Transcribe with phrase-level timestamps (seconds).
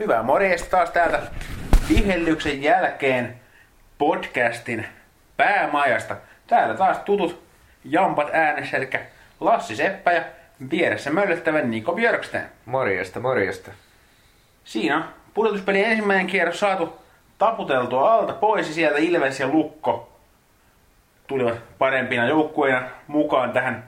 [0.00, 1.22] Hyvää morjesta taas täältä
[1.88, 3.40] vihellyksen jälkeen
[3.98, 4.86] podcastin
[5.36, 6.16] päämajasta.
[6.46, 7.42] Täällä taas tutut
[7.84, 8.90] jampat äänessä, eli
[9.40, 10.22] Lassi Seppä ja
[10.70, 12.42] vieressä möllöttävä Niko Björksten.
[12.66, 13.70] Morjesta, morjesta.
[14.64, 17.02] Siinä on pudotuspeli ensimmäinen kierros saatu
[17.38, 20.18] taputeltua alta pois ja sieltä Ilves ja Lukko
[21.26, 23.84] tulivat parempina joukkueina mukaan tähän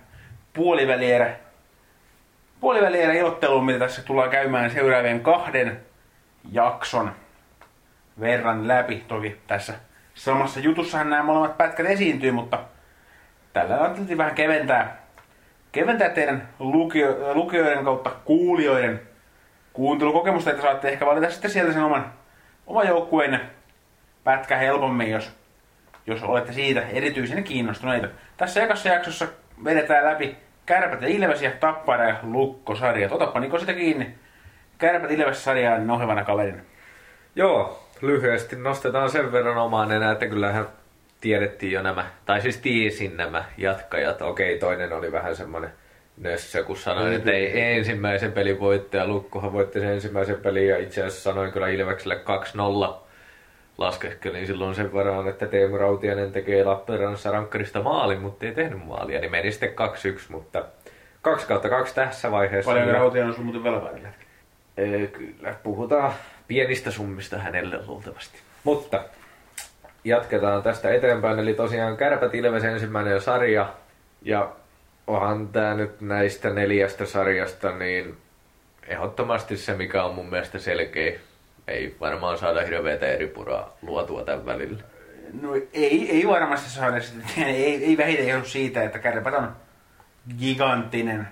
[0.52, 1.36] puolivälierä
[2.60, 5.87] puolivälierä ilotteluun, mitä tässä tullaan käymään seuraavien kahden
[6.52, 7.12] jakson
[8.20, 9.04] verran läpi.
[9.08, 9.74] Toki tässä
[10.14, 12.60] samassa jutussahan nämä molemmat pätkät esiintyy, mutta
[13.52, 15.02] tällä ajateltiin vähän keventää,
[15.72, 19.00] keventää teidän lukio, lukijoiden kautta kuulijoiden
[19.72, 22.12] kuuntelukokemusta, että saatte ehkä valita sitten sieltä sen oman,
[22.66, 23.40] oman joukkueen
[24.24, 25.32] pätkä helpommin, jos,
[26.06, 28.08] jos olette siitä erityisen kiinnostuneita.
[28.36, 29.26] Tässä ekassa jaksossa
[29.64, 30.36] vedetään läpi
[30.66, 33.12] Kärpät ja Ilves ja Tappara ja Lukko-sarjat.
[33.12, 34.14] Otappa Niko sitä kiinni.
[34.78, 36.62] Kärpät Ilves-sarjaan nohevana kaverina.
[37.34, 40.68] Joo, lyhyesti nostetaan sen verran omaan enää, että kyllähän
[41.20, 44.22] tiedettiin jo nämä, tai siis tiesin nämä jatkajat.
[44.22, 45.70] Okei, toinen oli vähän semmoinen
[46.16, 49.06] nössö, kun sanoin, että ei ensimmäisen pelin voittaja.
[49.06, 52.20] Lukkohan voitti sen ensimmäisen pelin ja itse asiassa sanoin kyllä Ilvekselle
[52.90, 52.94] 2-0
[53.78, 59.20] laskeskelin silloin sen verran, että Teemu Rautianen tekee Lappeenrannassa rankkarista maalin, mutta ei tehnyt maalia,
[59.20, 59.72] niin meni sitten 2-1,
[60.28, 60.64] mutta
[61.22, 62.70] 2 kautta 2 tässä vaiheessa.
[62.70, 63.92] Paljon Rautianen on sun muuten velkaa
[65.12, 66.12] kyllä, puhutaan
[66.48, 68.38] pienistä summista hänelle luultavasti.
[68.64, 69.04] Mutta
[70.04, 73.74] jatketaan tästä eteenpäin, eli tosiaan Kärpät Ilves ensimmäinen sarja,
[74.22, 74.52] ja
[75.06, 78.16] onhan tämä nyt näistä neljästä sarjasta niin
[78.86, 81.12] ehdottomasti se, mikä on mun mielestä selkeä
[81.68, 84.82] ei varmaan saada hirveätä eri puraa luotua tämän välillä.
[85.40, 87.24] No ei, ei varmasti saada sitä.
[87.46, 89.52] Ei, ei vähiten johdu siitä, että Kärpät on
[90.38, 91.28] giganttinen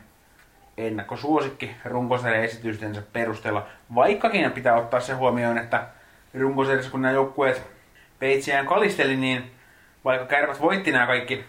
[0.79, 3.67] ennakkosuosikki runkosarjan esitystensä perusteella.
[3.95, 5.87] Vaikkakin pitää ottaa se huomioon, että
[6.35, 7.63] runkosarjassa kun nämä joukkueet
[8.19, 9.51] peitsiään kalisteli, niin
[10.05, 11.45] vaikka Kärpät voitti nämä kaikki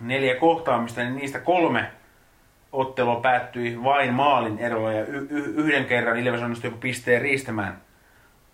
[0.00, 1.90] neljä kohtaamista, niin niistä kolme
[2.72, 7.80] ottelu päättyi vain maalin erolla ja y- y- yhden kerran Ilves onnistui pisteen riistämään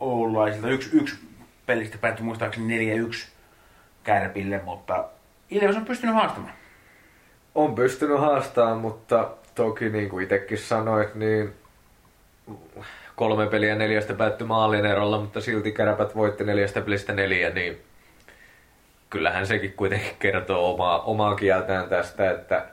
[0.00, 0.68] oululaisilta.
[0.68, 1.16] Yksi, yksi
[1.66, 3.28] pelistä päättyi muistaakseni 4-1
[4.04, 5.04] kärpille, mutta
[5.50, 6.52] Ilves on pystynyt haastamaan.
[7.54, 9.30] On pystynyt haastamaan, mutta
[9.64, 11.52] toki niin kuin itsekin sanoit, niin
[13.16, 17.80] kolme peliä neljästä päättyi maalin erolla, mutta silti kärpät voitti neljästä pelistä neljä, niin
[19.10, 22.66] kyllähän sekin kuitenkin kertoo omaa, omaa kieltään tästä, että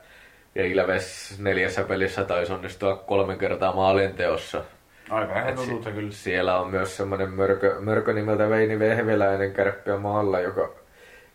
[0.56, 4.64] ja Ilves neljässä pelissä taisi onnistua kolme kertaa maalin teossa.
[5.10, 6.12] Aika si- kyllä.
[6.12, 10.70] Siellä on myös semmoinen mörkö, mörkö nimeltä Veini Vehviläinen kärppiä maalla, joka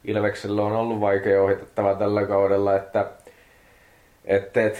[0.05, 3.07] Ilveksellä on ollut vaikea ohitettava tällä kaudella, että
[4.25, 4.79] et, et,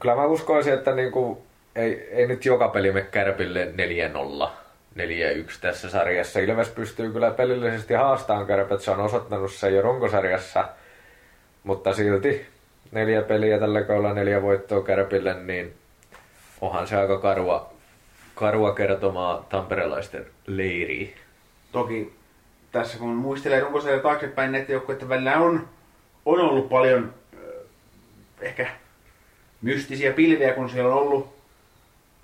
[0.00, 1.42] kyllä mä uskoisin, että niinku,
[1.76, 3.72] ei, ei nyt joka peli me kärpille
[4.44, 4.48] 4-0.
[4.98, 5.00] 4-1
[5.60, 6.40] tässä sarjassa.
[6.40, 10.68] Ilves pystyy kyllä pelillisesti haastamaan kärpät, se on osoittanut sen jo runkosarjassa,
[11.64, 12.46] mutta silti
[12.92, 15.74] neljä peliä tällä kaudella, neljä voittoa Kärpille, niin
[16.60, 17.72] onhan se aika karua,
[18.34, 21.14] karua kertomaa tamperelaisten leiriin.
[21.72, 22.12] Toki
[22.72, 25.68] tässä kun muistelee runkosarjan taaksepäin, näiden joukkueiden välillä on,
[26.26, 27.14] on ollut paljon
[28.40, 28.66] ehkä
[29.62, 31.34] mystisiä pilviä, kun siellä on ollut,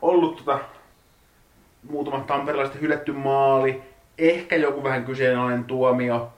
[0.03, 0.61] ollut tota,
[1.89, 3.83] muutamat tamperelaiset hylätty maali,
[4.19, 6.33] ehkä joku vähän kyseenalainen tuomio.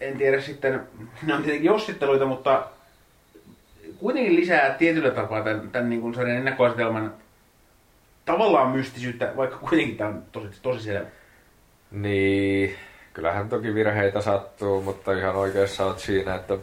[0.00, 0.80] En tiedä sitten,
[1.26, 2.66] ne on tietenkin jossitteluita, mutta
[3.98, 7.14] kuitenkin lisää tietyllä tapaa tämän, tämän niin kuin sarjan ennakkoasetelman
[8.24, 11.06] tavallaan mystisyyttä, vaikka kuitenkin tämä on tosi, tosi selvä.
[11.90, 12.76] Niin,
[13.12, 16.58] kyllähän toki virheitä sattuu, mutta ihan oikeassa olet siinä, että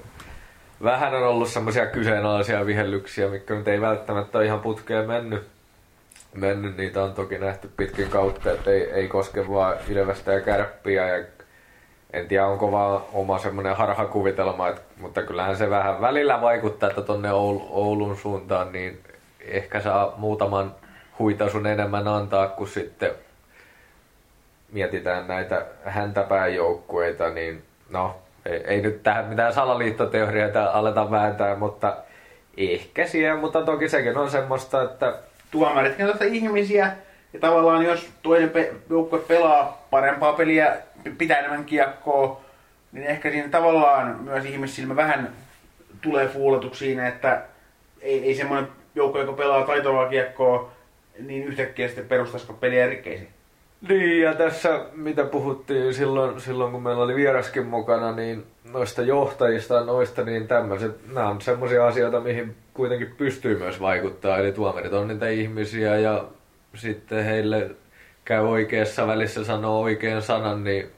[0.84, 5.48] vähän on ollut semmoisia kyseenalaisia vihellyksiä, mikä nyt ei välttämättä ole ihan putkeen mennyt.
[6.34, 6.78] mennyt.
[6.78, 11.26] Niitä on toki nähty pitkin kautta, että ei, ei koske vaan Ilvestä ja Kärppiä ja
[12.14, 17.02] en tiedä onko vaan oma semmoinen harhakuvitelma, että, mutta kyllähän se vähän välillä vaikuttaa, että
[17.02, 19.00] tonne Oulun suuntaan niin
[19.42, 20.76] ehkä saa muutaman
[21.20, 23.12] huitasun enemmän antaa, kun sitten
[24.72, 28.16] mietitään näitä häntäpääjoukkueita, niin no,
[28.46, 31.98] ei, ei nyt tähän mitään salaliittoteorioita aleta vääntää, mutta
[32.58, 35.14] ehkä siellä, mutta toki sekin on semmoista, että...
[35.52, 36.92] Tuomaritkin on ihmisiä,
[37.34, 38.74] ja tavallaan jos toinen pe-
[39.28, 40.78] pelaa parempaa peliä,
[41.18, 42.42] pitää enemmän kiekkoa,
[42.92, 45.30] niin ehkä siinä tavallaan myös ihmissilmä vähän
[46.02, 47.42] tulee fuuletuksi siinä, että
[48.02, 50.72] ei, ei semmoinen joukko, joka pelaa taitavaa kiekkoa,
[51.20, 53.30] niin yhtäkkiä sitten perustaisiko peliä rikkeisiin.
[53.88, 59.86] Niin, ja tässä mitä puhuttiin silloin, silloin kun meillä oli vieraskin mukana, niin noista johtajista
[59.86, 64.38] noista, niin tämmöiset, nämä on semmoisia asioita, mihin kuitenkin pystyy myös vaikuttaa.
[64.38, 66.26] Eli tuomarit on niitä ihmisiä ja
[66.76, 67.72] sitten heille
[68.26, 70.90] käy oikeassa välissä sanoa oikean sanan, niin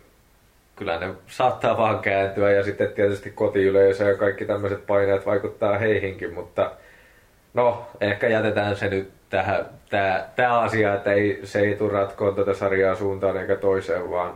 [0.75, 6.33] kyllä ne saattaa vaan kääntyä ja sitten tietysti kotiyleisö ja kaikki tämmöiset paineet vaikuttaa heihinkin,
[6.33, 6.72] mutta
[7.54, 12.36] no ehkä jätetään se nyt tähän, tää, tää asia, että ei, se ei tule ratkoon
[12.36, 14.33] tätä sarjaa suuntaan eikä toiseen, vaan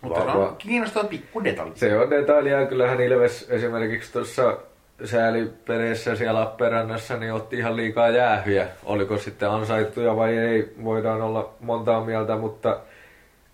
[0.00, 1.72] Mutta se on kiinnostava pikku detalji.
[1.74, 2.66] se on detaljia.
[2.66, 4.56] Kyllähän Ilves esimerkiksi tuossa
[5.04, 8.66] säälipeleissä siellä Lappeenrannassa niin otti ihan liikaa jäähyjä.
[8.84, 12.80] Oliko sitten ansaittuja vai ei, voidaan olla montaa mieltä, mutta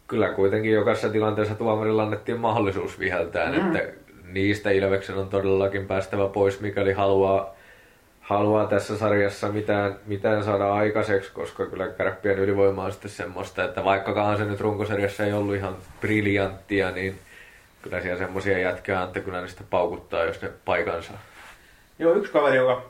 [0.06, 3.76] kyllä kuitenkin jokaisessa tilanteessa tuomarilla annettiin mahdollisuus viheltää, mm.
[3.76, 3.92] että
[4.32, 7.54] niistä Ilveksen on todellakin päästävä pois, mikäli haluaa,
[8.24, 13.84] haluaa tässä sarjassa mitään, mitään saada aikaiseksi, koska kyllä kärppien ylivoima on sitten semmoista, että
[13.84, 17.18] vaikkakaan se nyt runkosarjassa ei ollut ihan briljanttia, niin
[17.82, 21.12] kyllä siellä semmoisia jätkiä on, että kyllä niistä paukuttaa, jos ne paikansa.
[21.98, 22.82] Joo, yksi kaveri, joka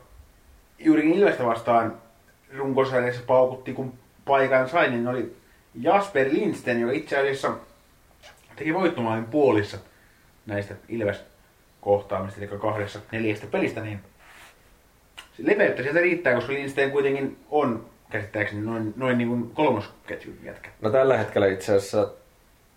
[0.78, 1.94] juurikin Ilvestä vastaan
[2.56, 3.94] runkosarjassa paukutti, kun
[4.24, 5.36] paikan sai, niin oli
[5.80, 7.52] Jasper Lindsten, joka itse asiassa
[8.56, 9.78] teki voittomaalin puolissa
[10.46, 11.24] näistä Ilves
[11.80, 14.00] kohtaamista, eli kahdessa neljästä pelistä, niin
[15.38, 20.70] leveyttä sieltä riittää, koska Lindsten kuitenkin on käsittääkseni noin, noin niin kolmosketjun jätkä.
[20.80, 22.08] No tällä hetkellä itse asiassa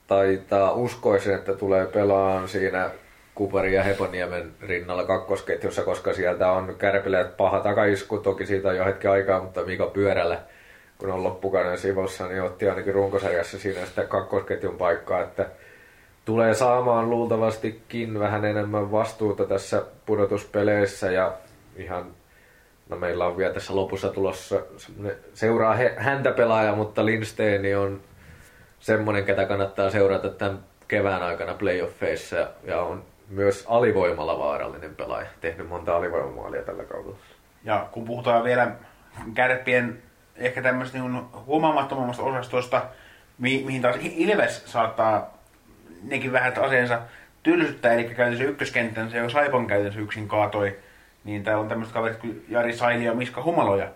[0.07, 2.89] taitaa uskoisin, että tulee pelaan siinä
[3.35, 8.17] Kupari ja Heponiemen rinnalla kakkosketjussa, koska sieltä on Kärpille paha takaisku.
[8.17, 10.39] Toki siitä on jo hetki aikaa, mutta Mika Pyörällä,
[10.97, 15.45] kun on loppukauden sivussa, niin otti ainakin runkosarjassa siinä sitä kakkosketjun paikkaa, että
[16.25, 21.33] tulee saamaan luultavastikin vähän enemmän vastuuta tässä pudotuspeleissä ja
[21.75, 22.16] ihan
[22.89, 24.61] No meillä on vielä tässä lopussa tulossa
[25.33, 28.01] seuraa häntä pelaaja, mutta Lindstein on
[28.79, 35.27] semmoinen, ketä kannattaa seurata tämän kevään aikana playoffeissa ja on myös alivoimalla vaarallinen pelaaja.
[35.41, 37.17] Tehnyt monta alivoimamaalia tällä kaudella.
[37.63, 38.71] Ja kun puhutaan vielä
[39.33, 40.03] kärppien
[40.35, 42.85] ehkä tämmöistä niin huomaamattomammasta osastosta,
[43.37, 45.37] mi- mihin taas Ilves saattaa
[46.03, 47.01] nekin vähän aseensa
[47.43, 50.79] tylsyttää, eli käytännössä ykköskenttänsä, joka Saipan käytännössä yksin kaatoi,
[51.27, 53.89] niin täällä on tämmöiset kaverit kuin Jari Saili ja Miska Humaloja,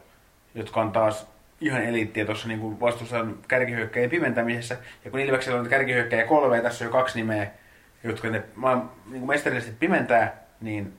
[0.56, 1.28] jotka on taas
[1.62, 4.78] ihan eliittiä tuossa niin vastustajan kärkihyökkäjien pimentämisessä.
[5.06, 7.48] Ja kun Ilveksellä on kärkihyökkäjä kolme ja tässä on jo kaksi nimeä,
[8.04, 8.44] jotka ne
[9.12, 10.94] niin mestarillisesti pimentää, niin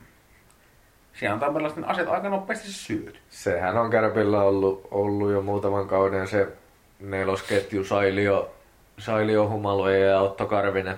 [1.12, 3.18] siellä on Tamperelaisten aset aika nopeasti syöty.
[3.30, 6.48] Sehän on Kärpillä ollut, ollut jo muutaman kauden se
[7.00, 8.54] nelosketju Sailio,
[8.98, 10.96] Sailio Humaloja ja Otto Karvinen.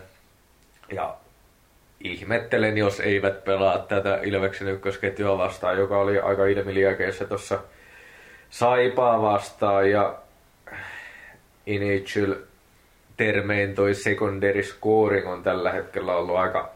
[0.93, 1.17] Ja
[2.05, 7.59] ihmettelen, jos eivät pelaa tätä Ilveksen ykkösketjua vastaan, joka oli aika ilmiliäkeissä tuossa
[8.51, 10.19] Saipaa vastaan ja
[11.67, 12.35] initial
[13.17, 16.71] termein toi secondary scoring on tällä hetkellä ollut aika,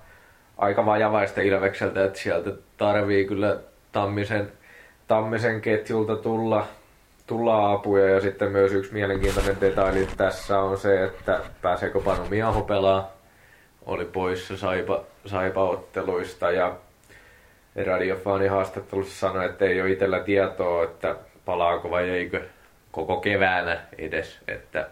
[0.59, 3.59] aika vajavaista Ilvekseltä, että sieltä tarvii kyllä
[3.93, 4.53] Tammisen,
[5.09, 6.67] Tammisen ketjulta tulla,
[7.27, 8.09] tulla apuja.
[8.09, 13.18] Ja sitten myös yksi mielenkiintoinen detaili tässä on se, että pääseekö Panu Miaho pelaa
[13.89, 16.77] oli poissa saipa, saipa-otteluista ja
[17.87, 22.43] radiofaani haastattelussa sanoi, että ei ole itsellä tietoa, että palaako vai eikö
[22.91, 24.89] koko keväänä edes, että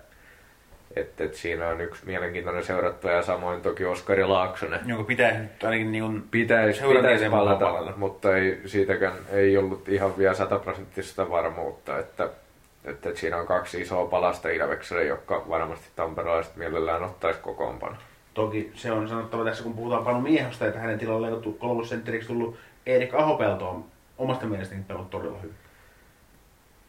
[0.96, 4.80] että, että siinä on yksi mielenkiintoinen seurattaja ja samoin toki Oskari Laaksonen.
[4.86, 10.18] Jonka pitäisi nyt ainakin niin pitäisi, pitäisi palata, palata, mutta ei, siitäkään ei ollut ihan
[10.18, 16.56] vielä sataprosenttista varmuutta, että, että, että siinä on kaksi isoa palasta Ilvekselle, jotka varmasti tamperelaiset
[16.56, 17.96] mielellään ottaisi kokoonpano.
[18.36, 22.56] Toki se on sanottava tässä, kun puhutaan Panu Miehosta, että hänen tilalle on kolmosentteriksi tullut
[22.86, 23.84] Erik Ahopelto on
[24.18, 25.54] omasta mielestäni pelannut todella hyvin.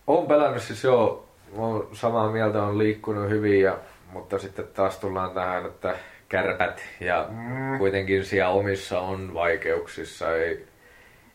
[0.08, 1.28] On pelannut siis joo,
[1.58, 3.78] on samaa mieltä, on liikkunut hyvin, ja,
[4.14, 5.96] mutta sitten taas tullaan tähän, että
[6.30, 7.78] kärpät ja mm.
[7.78, 10.36] kuitenkin siellä omissa on vaikeuksissa.
[10.36, 10.66] Ei,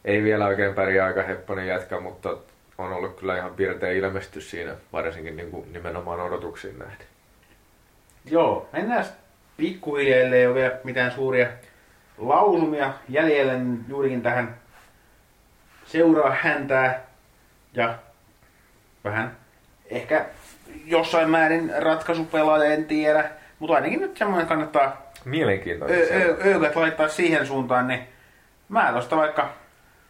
[0.05, 2.37] ei vielä oikein pärjää aika hepponen jätkä, mutta
[2.79, 7.07] on ollut kyllä ihan piirteä ilmestys siinä, varsinkin niin kuin nimenomaan odotuksiin nähden.
[8.31, 9.05] Joo, mennään
[9.63, 11.47] pikkuhiljaa, ellei ole vielä mitään suuria
[12.19, 14.57] lausumia jäljellä, niin juurikin tähän
[15.85, 17.01] seuraa häntää
[17.75, 17.95] ja
[19.05, 19.37] vähän
[19.91, 20.27] ehkä
[20.85, 25.13] jossain määrin ratkaisupelaaja, en tiedä, mutta ainakin nyt semmoinen kannattaa
[26.47, 28.01] öökät laittaa siihen suuntaan, niin
[28.69, 29.53] mä tosta vaikka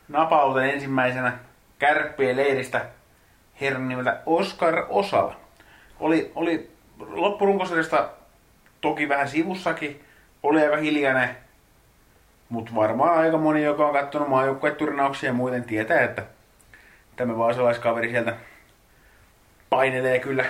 [0.08, 1.32] napauten ensimmäisenä
[1.78, 2.84] kärppien leiristä
[3.60, 5.36] herran nimeltä Oskar Osala.
[6.00, 8.08] Oli, oli loppurunkosarjasta
[8.82, 10.04] toki vähän sivussakin,
[10.42, 11.28] oli aika hiljainen,
[12.48, 16.22] mutta varmaan aika moni, joka on katsonut maajoukkueturnauksia ja muuten tietää, että
[17.16, 18.36] tämä vaasalaiskaveri sieltä
[19.70, 20.44] painelee kyllä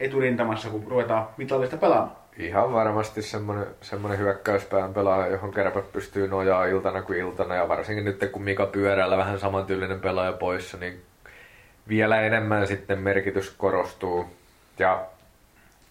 [0.00, 2.16] eturintamassa, kun ruvetaan mitallista pelaamaan.
[2.36, 7.54] Ihan varmasti semmoinen, semmoinen hyökkäyspään pelaaja, johon kärpät pystyy nojaa iltana kuin iltana.
[7.54, 11.02] Ja varsinkin nyt kun Mika Pyörällä vähän samantyylinen pelaaja poissa, niin
[11.88, 14.26] vielä enemmän sitten merkitys korostuu.
[14.78, 15.06] Ja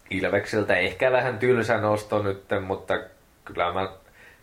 [0.10, 3.00] Ilvekseltä ehkä vähän tylsä nosto nyt, mutta
[3.46, 3.90] kyllä mä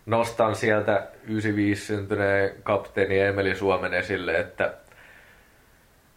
[0.05, 4.73] nostan sieltä 95 syntyneen kapteeni Emeli Suomen esille, että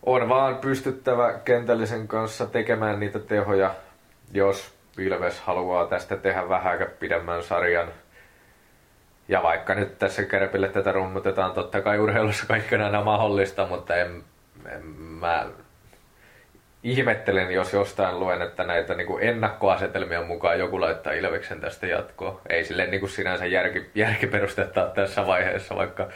[0.02, 3.74] on vaan pystyttävä kentällisen kanssa tekemään niitä tehoja,
[4.32, 7.88] jos Ilves haluaa tästä tehdä vähän pidemmän sarjan.
[9.28, 13.96] Ja vaikka nyt tässä Kärpille tätä rummutetaan, totta kai urheilussa kaikki on aina mahdollista, mutta
[13.96, 14.24] en,
[14.72, 15.46] en mä
[16.82, 22.40] ihmettelen, jos jostain luen, että näitä niin kuin ennakkoasetelmien mukaan joku laittaa Ilveksen tästä jatkoa.
[22.49, 26.08] Ei sille niin kuin sinänsä järki, järkiperustetta tässä vaiheessa, vaikka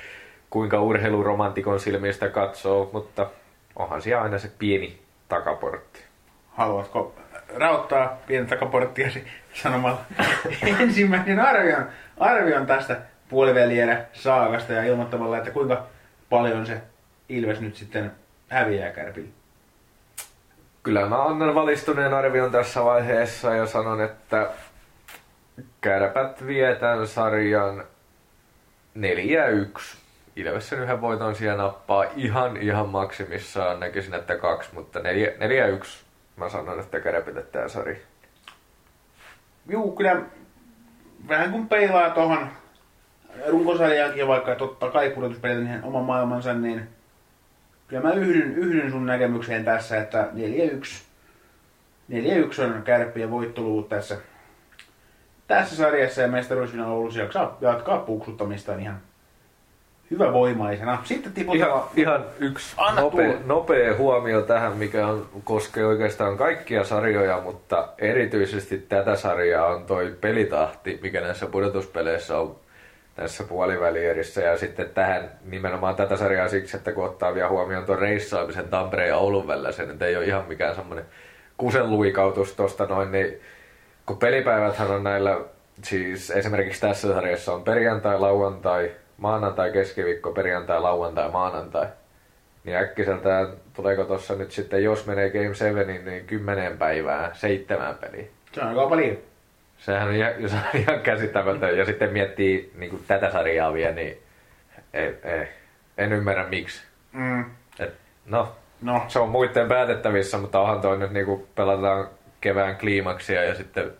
[0.50, 3.30] kuinka urheiluromantikon silmistä katsoo, mutta
[3.76, 6.00] onhan siellä aina se pieni takaportti.
[6.50, 7.14] Haluatko
[7.54, 10.00] rauttaa pienen takaporttiasi sanomalla
[10.80, 11.86] ensimmäisen arvion,
[12.18, 12.96] arvion tästä
[13.28, 15.86] puolivälierä saakasta ja ilmoittamalla, että kuinka
[16.30, 16.80] paljon se
[17.28, 18.12] Ilves nyt sitten
[18.48, 19.41] häviää Kärpille?
[20.82, 24.50] Kyllä mä annan valistuneen arvion tässä vaiheessa ja sanon, että
[25.80, 27.84] kärpät vie tämän sarjan
[28.98, 29.02] 4-1.
[30.36, 33.80] Ilves sen yhden voiton siellä nappaa ihan ihan maksimissaan.
[33.80, 35.02] Näkisin, että kaksi, mutta 4-1
[36.36, 37.96] mä sanon, että kärpille tämä sarja.
[39.68, 40.22] Juu, kyllä
[41.28, 42.48] vähän kun peilaa tuohon
[43.48, 46.88] runkosarjaankin, vaikka totta kai pudotuspelit niin oma maailmansa, niin
[47.92, 50.86] kyllä mä yhdyn, yhdyn sun näkemykseen tässä, että 4-1,
[52.12, 54.18] 4-1 on kärppien voittoluvut tässä,
[55.46, 59.00] tässä sarjassa ja mestaruusfinaan Oulussa jaksaa jatkaa puksuttamistaan ihan
[60.10, 60.98] hyvä voimaisena.
[61.04, 61.70] Sitten tiputaan...
[61.70, 68.78] Ihan, ihan yksi nopea, nopea huomio tähän, mikä on, koskee oikeastaan kaikkia sarjoja, mutta erityisesti
[68.78, 72.56] tätä sarjaa on toi pelitahti, mikä näissä pudotuspeleissä on
[73.14, 77.98] tässä puolivälierissä ja sitten tähän nimenomaan tätä sarjaa siksi, että kun ottaa vielä huomioon tuon
[77.98, 81.04] reissaamisen Tampereen ja Oulun välillä, se nyt ei ole ihan mikään semmoinen
[81.56, 83.40] kusenluikautus tosta noin, niin
[84.06, 85.40] kun pelipäiväthän on näillä,
[85.82, 91.86] siis esimerkiksi tässä sarjassa on perjantai, lauantai, maanantai, keskiviikko, perjantai, lauantai, maanantai.
[92.64, 98.26] Niin äkkiseltään tuleeko tuossa nyt sitten, jos menee Game 7, niin kymmeneen päivään, seitsemän peliä.
[98.52, 99.31] Se on aika paljon.
[99.82, 101.78] Sehän on ihan, se on ihan käsittämätön.
[101.78, 104.18] Ja sitten miettii niin kuin tätä sarjaa vielä, niin
[104.94, 105.48] ei, ei,
[105.98, 106.82] en ymmärrä miksi.
[107.12, 107.44] Mm.
[107.78, 107.94] Et,
[108.26, 112.08] no, No, se on muiden päätettävissä, mutta onhan toi nyt niin kuin pelataan
[112.40, 113.90] kevään kliimaksia ja sitten...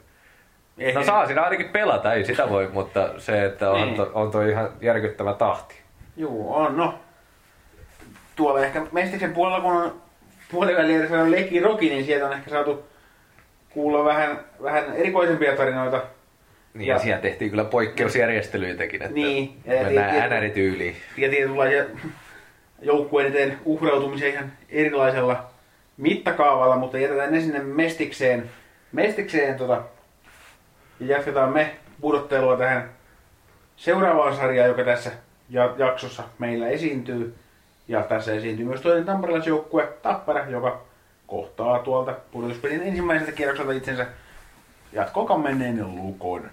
[0.78, 3.96] ei, No saa siinä ainakin pelata, ei sitä voi, mutta se, että on, Niin.
[3.96, 5.74] to, on toi ihan järkyttävä tahti.
[6.16, 6.94] Juu, on, no.
[8.36, 10.02] Tuolla ehkä Mestiksen puolella, kun on
[10.50, 12.84] puolivälierissä on Leki Roki, niin sieltä on ehkä saatu
[13.74, 16.02] kuulla vähän, vähän erikoisempia tarinoita.
[16.74, 20.96] Niin, Ja- ja siellä tehtiin kyllä poikkeusjärjestelyitäkin, että Niin, ja- mennään NR-tyyliin.
[21.16, 21.84] ja tietynlaisia
[22.82, 25.46] joukkueen eteen uhrautumisia ihan erilaisella
[25.96, 28.50] mittakaavalla, mutta jätetään ne sinne Mestikseen,
[28.92, 29.82] Mestikseen tota,
[31.00, 32.90] ja jatketaan me pudottelua tähän
[33.76, 35.10] seuraavaan sarjaan, joka tässä
[35.50, 37.34] ja- jaksossa meillä esiintyy.
[37.88, 40.80] Ja tässä esiintyy myös toinen tamperilaisjoukkue Tappara, joka
[41.32, 44.06] kohtaa tuolta pudotuspelin ensimmäiseltä kierrokselta itsensä
[44.92, 46.50] jatkoon menneen lukon.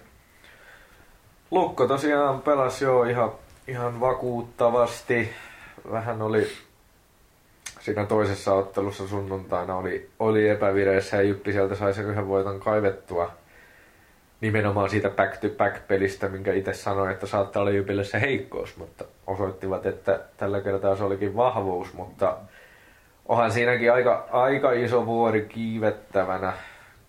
[1.50, 3.32] Lukko tosiaan pelasi jo ihan,
[3.68, 5.30] ihan vakuuttavasti.
[5.90, 6.46] Vähän oli
[7.80, 13.32] siinä toisessa ottelussa sunnuntaina oli, oli epävireessä ja Jyppi sieltä sai sen yhden voiton kaivettua.
[14.40, 20.20] Nimenomaan siitä back-to-back-pelistä, minkä itse sanoin, että saattaa olla Jypille se heikkous, mutta osoittivat, että
[20.36, 22.36] tällä kertaa se olikin vahvuus, mutta
[23.30, 26.52] onhan siinäkin aika, aika iso vuori kiivettävänä,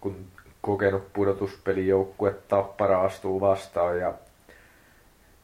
[0.02, 0.26] kun
[0.62, 4.14] kokenut pudotuspelijoukkue Tappara astuu vastaan ja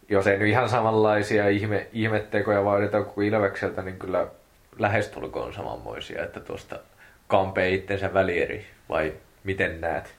[0.09, 4.27] jos ei nyt ihan samanlaisia ihme, ihmettekoja vaadita kuin Ilvekseltä, niin kyllä
[4.79, 6.79] lähestulkoon samanmoisia, että tuosta
[7.27, 10.15] kampee itsensä välieri, vai miten näet?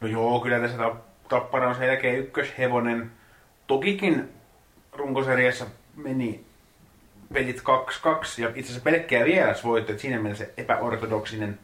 [0.00, 0.96] No joo, kyllä tässä ta-
[1.28, 3.10] Tappara on selkeä ykköshevonen.
[3.66, 4.28] Tokikin
[4.92, 5.66] runkosarjassa
[5.96, 6.44] meni
[7.32, 7.62] pelit 2-2
[8.42, 11.58] ja itse asiassa pelkkää vierasvoitto, että siinä mielessä epäortodoksinen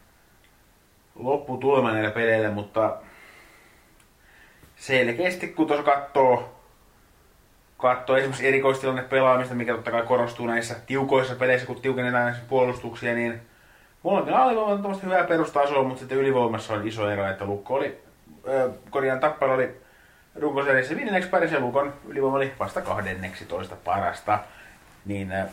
[1.14, 2.96] lopputulema näillä peleillä, mutta
[4.76, 6.60] selkeästi kun tuossa katsoo,
[7.76, 13.14] katsoo esimerkiksi erikoistilanne pelaamista, mikä totta kai korostuu näissä tiukoissa peleissä, kun tiukennetaan näissä puolustuksia,
[13.14, 13.40] niin
[14.02, 18.00] molemmilla oli huomattavasti hyvää perustasoa, mutta sitten ylivoimassa oli iso ero, että Lukko oli,
[18.48, 19.80] äh, korjaan Tappara oli
[20.40, 24.38] runkosarjassa viidenneksi paras ja Lukon ylivoima oli vasta 12 parasta.
[25.08, 25.48] Niin äh,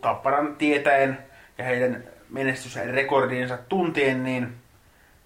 [0.00, 1.18] Tapparan tietäen
[1.58, 4.54] ja heidän menestysrekordinsa tuntien, niin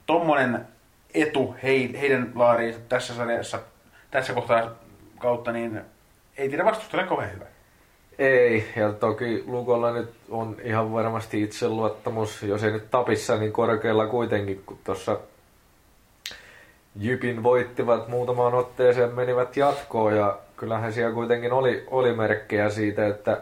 [0.07, 0.67] tommonen
[1.15, 3.59] etu hei, heidän laariinsa tässä sarjassa,
[4.11, 4.71] tässä kohtaa
[5.19, 5.81] kautta, niin
[6.37, 7.45] ei tiedä vastustajalle kauhean hyvä.
[8.19, 14.07] Ei, ja toki Lukolla nyt on ihan varmasti itseluottamus, jos ei nyt tapissa, niin korkealla
[14.07, 15.21] kuitenkin, kun tuossa
[16.97, 23.41] Jypin voittivat muutamaan otteeseen, menivät jatkoon ja kyllähän siellä kuitenkin oli, oli merkkejä siitä, että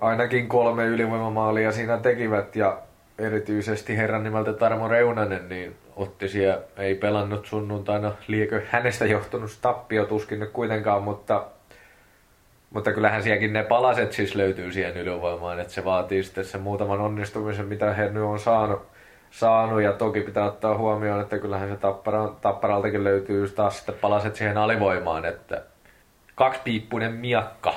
[0.00, 2.78] ainakin kolme ylivoimamaalia siinä tekivät ja
[3.18, 10.04] erityisesti herran nimeltä Tarmo Reunanen, niin otti siellä, ei pelannut sunnuntaina, liekö hänestä johtunut tappio
[10.04, 11.44] tuskin nyt kuitenkaan, mutta,
[12.70, 17.00] mutta kyllähän sielläkin ne palaset siis löytyy siihen ylivoimaan, että se vaatii sitten sen muutaman
[17.00, 18.82] onnistumisen, mitä he nyt on saanut,
[19.30, 19.82] saanut.
[19.82, 24.58] Ja toki pitää ottaa huomioon, että kyllähän se tappara, tapparaltakin löytyy taas sitten palaset siihen
[24.58, 25.62] alivoimaan, että
[26.38, 27.74] kaksipiippunen miakka,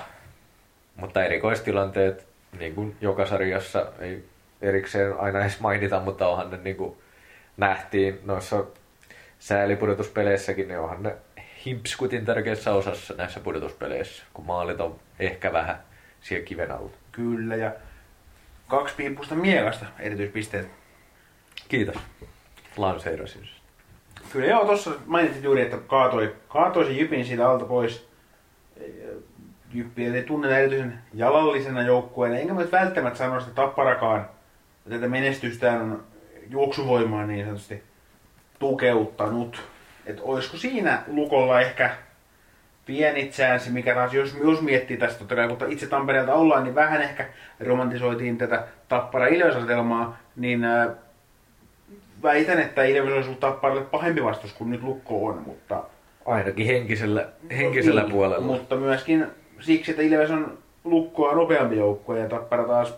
[0.96, 2.28] mutta erikoistilanteet,
[2.60, 4.26] niin kuin joka sarjassa, ei
[4.62, 6.98] erikseen aina edes mainita, mutta onhan ne niin kuin
[7.58, 8.66] nähtiin noissa
[9.40, 11.16] säälipudotuspeleissäkin, ne onhan ne
[11.66, 15.84] himpskutin tärkeässä osassa näissä pudotuspeleissä, kun maalit on ehkä vähän
[16.22, 16.92] siellä kiven alla.
[17.12, 17.72] Kyllä, ja
[18.68, 20.68] kaksi piippusta mielasta erityispisteet.
[21.68, 21.96] Kiitos.
[22.78, 23.50] Lanseerasin.
[24.32, 28.11] Kyllä joo, tuossa mainitsit juuri, että kaatoi, kaatoi se Jypin siitä alta pois.
[29.74, 34.30] Jyppi ei tunne erityisen jalallisena joukkueena, enkä mä välttämättä sano sitä tapparakaan
[34.90, 36.04] tätä menestystään on
[36.50, 37.84] juoksuvoimaa niin sanotusti
[38.60, 39.62] tukeuttanut.
[40.06, 41.96] Että olisiko siinä lukolla ehkä
[42.86, 46.76] pieni chanssi, mikä taas, jos, jos miettii tästä, totta kai kun itse Tampereelta ollaan, niin
[46.76, 47.26] vähän ehkä
[47.60, 49.56] romantisoitiin tätä tappara ilves
[50.36, 50.88] niin äh,
[52.24, 55.84] väitän, että Ilves olisi ollut Tapparalle pahempi vastus kuin nyt Lukko on, mutta...
[56.26, 58.46] Ainakin henkisellä, henkisellä niin, puolella.
[58.46, 59.28] Mutta myöskin
[59.60, 62.94] siksi, että Ilves on Lukkoa nopeampi joukkue ja Tappara taas,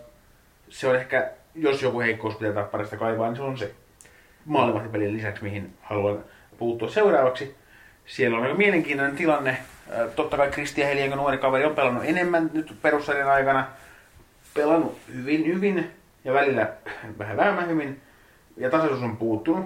[0.70, 3.72] se on ehkä jos joku heikkous pitää tapparista kaivaa, niin se on se
[4.46, 6.24] maalivahtipelin lisäksi, mihin haluan
[6.58, 7.56] puuttua seuraavaksi.
[8.06, 9.58] Siellä on aika mielenkiintoinen tilanne.
[10.16, 13.68] Totta kai Kristian Helienko nuori kaveri on pelannut enemmän nyt perussarjan aikana.
[14.54, 15.92] Pelannut hyvin, hyvin
[16.26, 16.74] ja välillä
[17.18, 18.02] vähän vähemmän hyvin.
[18.58, 19.66] Ja tasaisuus on puuttunut.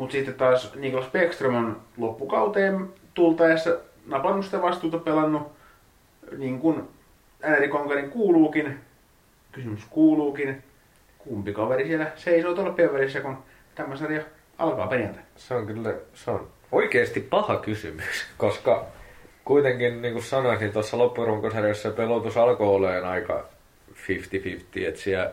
[0.00, 5.52] Mutta sitten taas Niklas Beckström on loppukauteen tultaessa napannut sitä vastuuta pelannut
[6.36, 6.88] niin kuin
[7.48, 8.80] NR Konkarin kuuluukin.
[9.52, 10.62] Kysymys kuuluukin
[11.18, 13.38] kumpi kaveri siellä seisoo tuolla välissä, kun
[13.74, 14.22] tämä sarja
[14.58, 15.22] alkaa perjantai?
[15.36, 18.84] Se on kyllä, se on oikeasti paha kysymys, koska
[19.44, 23.48] kuitenkin niin kuin sanoin, niin tuossa loppurunkosarjassa pelotus alkoi olemaan aika
[23.92, 23.94] 50-50,
[24.88, 25.32] että siellä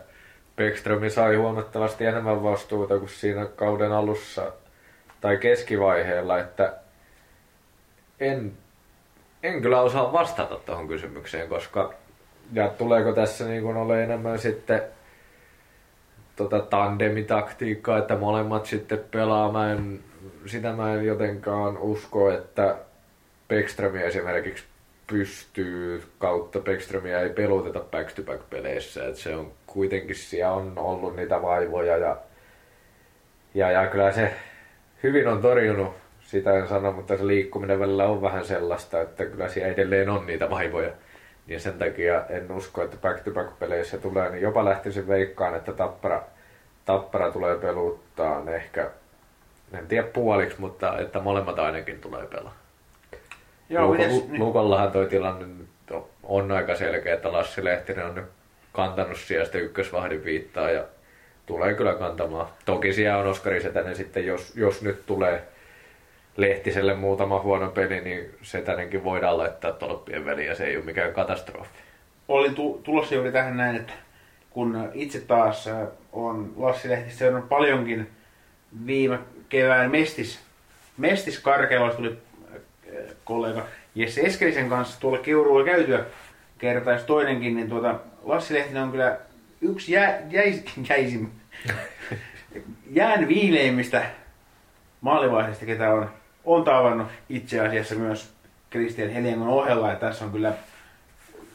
[0.58, 4.52] Beckström sai huomattavasti enemmän vastuuta kuin siinä kauden alussa
[5.22, 6.74] tai keskivaiheella, että
[8.20, 8.54] en,
[9.44, 11.94] en kyllä osaa vastata tuohon kysymykseen, koska
[12.54, 14.82] ja tuleeko tässä niin kuin ole enemmän sitten
[16.36, 19.52] tota tandemitaktiikkaa, että molemmat sitten pelaa.
[19.52, 20.00] Mä en,
[20.46, 22.76] sitä mä en jotenkaan usko, että
[23.48, 24.64] Beckströmi esimerkiksi
[25.08, 29.08] pystyy kautta Beckströmiä ei peluteta back to back peleissä.
[29.08, 32.18] että se on kuitenkin siellä on ollut niitä vaivoja ja,
[33.54, 34.34] ja, ja kyllä se
[35.04, 35.94] hyvin on torjunut
[36.28, 40.26] sitä en sano, mutta se liikkuminen välillä on vähän sellaista, että kyllä siellä edelleen on
[40.26, 40.92] niitä vaivoja.
[41.48, 46.24] Niin sen takia en usko, että back-to-back-peleissä tulee, niin jopa lähtisin veikkaan, että Tappara,
[46.86, 48.90] Tappara tulee peluttaa ehkä,
[49.74, 52.67] en tiedä puoliksi, mutta että molemmat ainakin tulee pelaa.
[53.70, 54.40] Joo, Luko, mites.
[54.40, 55.68] Lukollahan toi tilanne nyt
[56.24, 58.26] on aika selkeä, että Lassi Lehtinen on nyt
[58.74, 60.84] kantanut sijasta ykkösvahdin viittaa ja
[61.46, 62.48] tulee kyllä kantamaan.
[62.66, 65.44] Toki siellä on Oskari Setänen sitten, jos, jos nyt tulee
[66.38, 71.14] Lehtiselle muutama huono peli, niin Setänenkin voidaan laittaa tolppien väliin ja se ei ole mikään
[71.14, 71.70] katastrofi.
[72.28, 73.94] Oli tu- tulossa juuri tähän näin, että
[74.50, 78.10] kun itse taas äh, on Lassi Lehtistä seurannut paljonkin
[78.86, 80.40] viime kevään mestis,
[80.98, 81.44] mestis
[81.96, 82.18] tuli
[83.24, 86.06] kollega Jesse Eskelisen kanssa tuolla Keurulla käytyä
[86.58, 89.18] kertais toinenkin, niin tuota, Lassi Lehtinen on kyllä
[89.62, 91.30] yksi jä, jäis, jäisim,
[92.92, 94.06] jään viileimmistä
[95.02, 96.10] maalivaiheista, ketä on
[96.48, 98.34] on tavannut itse asiassa myös
[98.70, 100.54] Kristian Heliengon ohella, että tässä on kyllä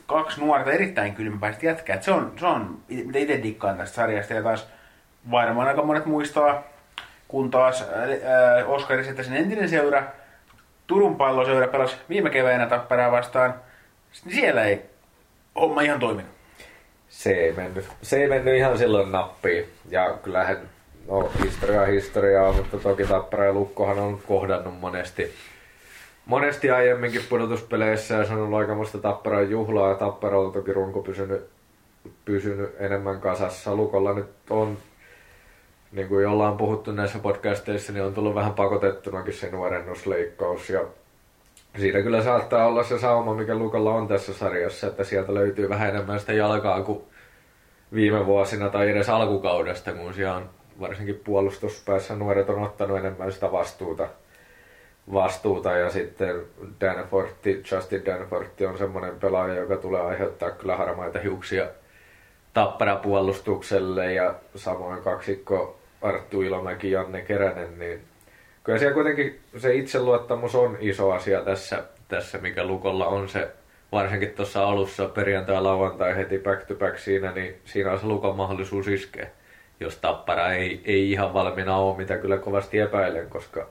[0.06, 2.00] kaksi nuorta erittäin kylmäpäistä jätkää.
[2.00, 4.66] Se on, se on, mitä itse dikkaan tästä sarjasta, ja taas
[5.30, 6.62] varmaan aika monet muistaa,
[7.28, 10.02] kun taas äh, Oskari sen entinen seura,
[10.92, 13.54] Turun palloseura pelasi viime keväänä Tapparaa vastaan,
[14.24, 14.82] niin siellä ei
[15.54, 16.32] homma ihan toiminut.
[17.08, 19.64] Se ei mennyt, se ei mennyt ihan silloin nappiin.
[19.90, 20.56] Ja kyllähän
[21.08, 25.34] no historia historiaa, mutta toki Tappara ja Lukkohan on kohdannut monesti,
[26.26, 31.46] monesti aiemminkin pudotuspeleissä ja se on ollut aikamoista Tapparan juhlaa ja Tapparalla toki runko pysynyt,
[32.24, 33.76] pysynyt enemmän kasassa.
[33.76, 34.78] Lukolla nyt on,
[35.92, 40.70] niin kuin ollaan puhuttu näissä podcasteissa, niin on tullut vähän pakotettunakin se nuorennusleikkaus.
[40.70, 40.84] Ja
[41.78, 45.88] siinä kyllä saattaa olla se sauma, mikä Lukolla on tässä sarjassa, että sieltä löytyy vähän
[45.88, 47.02] enemmän sitä jalkaa kuin
[47.94, 50.50] viime vuosina tai edes alkukaudesta, kun siellä on
[50.80, 54.08] varsinkin puolustuspäässä nuoret on ottanut enemmän sitä vastuuta,
[55.12, 55.72] vastuuta.
[55.72, 56.42] Ja sitten
[56.80, 61.66] Danforthi, Justin Danforthi on semmoinen pelaaja, joka tulee aiheuttaa kyllä harmaita hiuksia
[62.54, 68.00] tappara puolustukselle ja samoin kaksikko Arttu Ilomäki, Janne Keränen, niin
[68.64, 73.48] kyllä siellä kuitenkin se itseluottamus on iso asia tässä, tässä mikä Lukolla on se,
[73.92, 78.36] varsinkin tuossa alussa perjantai lauantai heti back to back siinä, niin siinä on se Lukon
[78.36, 79.26] mahdollisuus iskeä,
[79.80, 83.68] jos Tappara ei, ei ihan valmiina ole, mitä kyllä kovasti epäilen, koska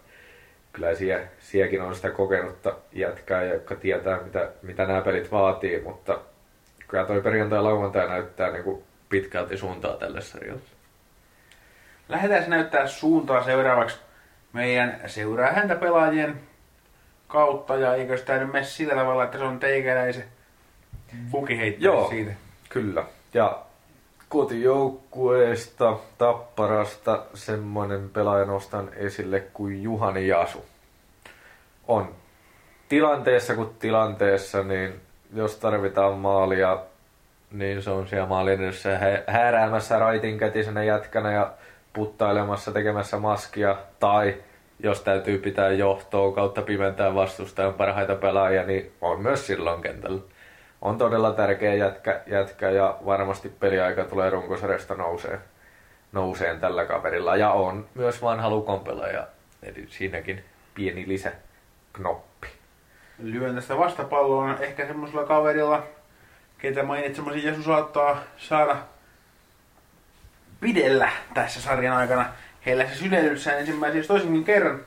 [0.73, 6.19] kyllä siellä, sielläkin on sitä kokenutta jätkää, joka tietää, mitä, mitä nämä pelit vaatii, mutta
[6.87, 10.61] kyllä toi perjantai lauantai näyttää niin kuin pitkälti suuntaa tälle sarjalle.
[12.11, 13.97] Lähdetään näyttää suuntaa seuraavaksi
[14.53, 16.39] meidän seuraa häntä pelaajien
[17.27, 20.23] kautta ja eikö sitä nyt mene sillä tavalla, että se on teikäläisen
[21.31, 22.31] buki Joo, siitä.
[22.69, 23.05] kyllä.
[23.33, 23.59] Ja
[24.29, 30.65] kotijoukkueesta, Tapparasta, semmoinen pelaaja nostan esille kuin Juhani Jasu.
[31.87, 32.15] On
[32.89, 35.01] tilanteessa kuin tilanteessa, niin
[35.33, 36.79] jos tarvitaan maalia,
[37.51, 41.51] niin se on siellä maalin edessä hääräämässä raitin kätisenä jätkänä ja
[41.93, 44.35] puttailemassa, tekemässä maskia, tai
[44.79, 50.21] jos täytyy pitää johtoa kautta pimentää vastustajan parhaita pelaajia, niin on myös silloin kentällä.
[50.81, 55.39] On todella tärkeä jätkä, jätkä ja varmasti peliaika tulee runkosarjasta nousee,
[56.11, 57.35] nouseen tällä kaverilla.
[57.35, 59.27] Ja on myös vanha Lukon pelaaja,
[59.63, 60.43] eli siinäkin
[60.75, 61.31] pieni lisä
[61.93, 62.47] knoppi.
[63.19, 65.83] Lyön tästä vastapalloa ehkä semmoisella kaverilla,
[66.57, 68.77] ketä mainitsemasi Jeesus saattaa saada
[70.61, 72.25] pidellä tässä sarjan aikana.
[72.65, 74.79] Heillä se sydänyssä ensimmäisen toisenkin kerran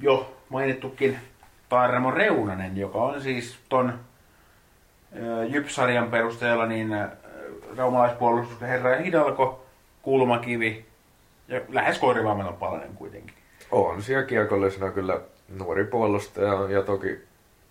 [0.00, 1.18] jo mainittukin
[1.68, 4.00] Tarmo Reunanen, joka on siis ton
[5.48, 6.88] Jypsarjan perusteella niin
[7.76, 9.66] raumalaispuolustuksen herra Hidalko,
[10.02, 10.84] kulmakivi
[11.48, 13.34] ja lähes korvaamaan palanen kuitenkin.
[13.70, 15.20] On siellä kiekollisena kyllä
[15.58, 17.18] nuori puolustaja ja toki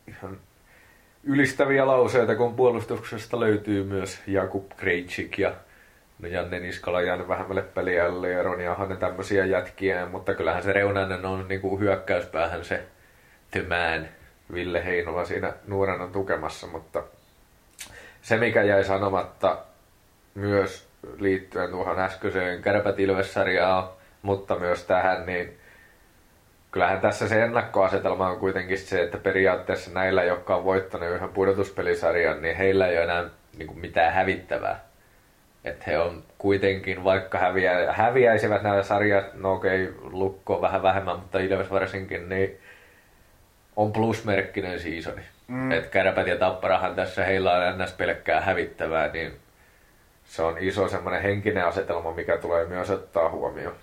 [0.08, 0.38] ihan
[1.24, 5.54] ylistäviä lauseita, kun puolustuksesta löytyy myös Jakub Krejcik ja
[6.28, 11.48] Janne Niskala jäänyt vähemmälle peliälle ja Roni Ahonen tämmöisiä jätkiä, mutta kyllähän se Reunanen on
[11.48, 12.84] niinku hyökkäyspäähän se
[13.68, 14.08] man.
[14.54, 17.04] Ville Heinola siinä nuorena tukemassa, mutta
[18.22, 19.58] se mikä jäi sanomatta
[20.36, 20.88] myös
[21.20, 22.96] liittyen tuohon äskeiseen kärpät
[24.22, 25.60] mutta myös tähän, niin
[26.72, 32.42] kyllähän tässä se ennakkoasetelma on kuitenkin se, että periaatteessa näillä, jotka on voittanut yhden pudotuspelisarjan,
[32.42, 34.91] niin heillä ei ole enää niin kuin mitään hävittävää
[35.66, 41.20] että he on kuitenkin, vaikka häviä, häviäisivät nämä sarjat, no okei, okay, Lukko vähän vähemmän,
[41.20, 42.60] mutta Ilves varsinkin, niin
[43.76, 45.22] on plusmerkkinen seasoni.
[45.48, 45.72] Mm.
[45.72, 49.32] Että kärpät ja tapparahan tässä heillä on ennäs pelkkää hävittävää, niin
[50.26, 53.76] se on iso semmoinen henkinen asetelma, mikä tulee myös ottaa huomioon,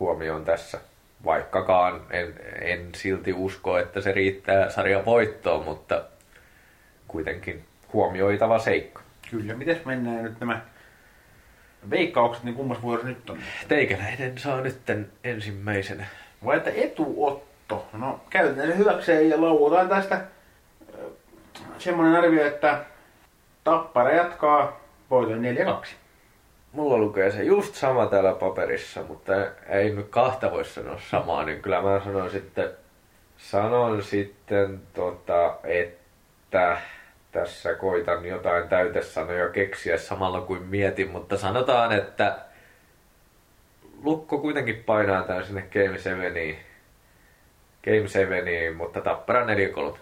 [0.00, 0.78] huomioon tässä.
[1.24, 6.04] Vaikkakaan en, en silti usko, että se riittää sarjan voittoon, mutta
[7.08, 9.02] kuitenkin huomioitava seikka.
[9.30, 10.60] Kyllä, miten mennään nyt nämä
[11.90, 13.38] veikkaukset, niin kummas vuorossa nyt on?
[13.68, 16.06] Teikäläinen saa nytten ensimmäisenä.
[16.44, 17.86] Vai että etuotto?
[17.92, 20.20] No käytetään se hyväkseen ja lauotaan tästä
[21.78, 22.84] semmoinen arvio, että
[23.64, 25.42] Tappara jatkaa voiton
[25.84, 25.86] 4-2.
[26.72, 29.32] Mulla lukee se just sama täällä paperissa, mutta
[29.68, 32.70] ei nyt kahta voi sanoa samaa, niin kyllä mä sanon sitten,
[33.36, 36.78] sanon sitten tota, että
[37.36, 42.38] tässä koitan jotain täytesanoja keksiä samalla kuin mietin, mutta sanotaan, että
[44.02, 46.32] Lukko kuitenkin painaa tän sinne Game 7
[47.84, 49.46] Game 7 mutta Tappara
[49.92, 49.96] 4-3.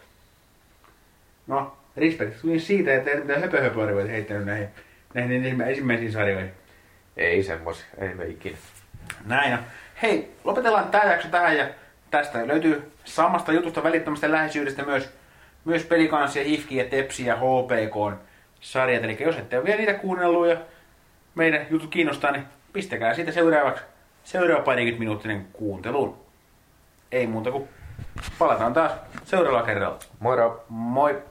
[1.47, 4.69] No, respect tuli siitä, että ei mitään höpöhöpöarvoja heittänyt näihin,
[5.15, 6.51] näihin ensimmäisiin sarjoihin.
[7.17, 8.57] Ei semmos, ei me ikinä.
[9.27, 9.59] Näin on.
[10.03, 11.69] Hei, lopetellaan tämä jakso tähän ja
[12.11, 15.11] tästä löytyy samasta jutusta välittömästä läheisyydestä myös
[15.65, 18.21] myös pelikanssia, HIFKI ja Tepsi ja HPK
[18.61, 19.05] sarjat.
[19.05, 20.57] Eli jos ette ole vielä niitä kuunnellut ja
[21.35, 23.85] meidän jutut kiinnostaa, niin pistäkää siitä seuraavaksi
[24.25, 26.19] seuraava parikymmentä minuuttinen kuunteluun.
[27.13, 27.69] Ei muuta kuin
[28.39, 28.93] palataan taas
[29.25, 29.99] seuraavalla kerralla.
[30.21, 30.65] Moro!
[30.69, 31.23] Moi!